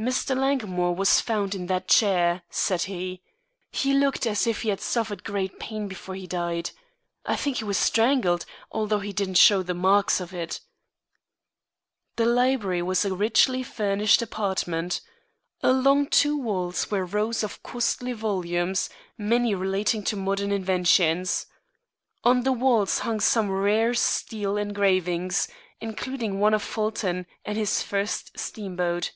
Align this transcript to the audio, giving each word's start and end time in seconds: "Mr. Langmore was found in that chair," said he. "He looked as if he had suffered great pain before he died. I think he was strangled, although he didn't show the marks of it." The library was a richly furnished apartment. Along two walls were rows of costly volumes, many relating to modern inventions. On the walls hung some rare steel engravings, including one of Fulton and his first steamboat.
"Mr. 0.00 0.36
Langmore 0.36 0.94
was 0.94 1.20
found 1.20 1.56
in 1.56 1.66
that 1.66 1.88
chair," 1.88 2.40
said 2.50 2.82
he. 2.82 3.20
"He 3.72 3.92
looked 3.92 4.28
as 4.28 4.46
if 4.46 4.62
he 4.62 4.68
had 4.68 4.80
suffered 4.80 5.24
great 5.24 5.58
pain 5.58 5.88
before 5.88 6.14
he 6.14 6.28
died. 6.28 6.70
I 7.26 7.34
think 7.34 7.56
he 7.56 7.64
was 7.64 7.78
strangled, 7.78 8.46
although 8.70 9.00
he 9.00 9.12
didn't 9.12 9.38
show 9.38 9.64
the 9.64 9.74
marks 9.74 10.20
of 10.20 10.32
it." 10.32 10.60
The 12.14 12.26
library 12.26 12.80
was 12.80 13.04
a 13.04 13.12
richly 13.12 13.64
furnished 13.64 14.22
apartment. 14.22 15.00
Along 15.64 16.06
two 16.06 16.38
walls 16.40 16.92
were 16.92 17.04
rows 17.04 17.42
of 17.42 17.60
costly 17.64 18.12
volumes, 18.12 18.88
many 19.18 19.52
relating 19.52 20.04
to 20.04 20.16
modern 20.16 20.52
inventions. 20.52 21.44
On 22.22 22.44
the 22.44 22.52
walls 22.52 23.00
hung 23.00 23.18
some 23.18 23.50
rare 23.50 23.94
steel 23.94 24.56
engravings, 24.56 25.48
including 25.80 26.38
one 26.38 26.54
of 26.54 26.62
Fulton 26.62 27.26
and 27.44 27.58
his 27.58 27.82
first 27.82 28.38
steamboat. 28.38 29.10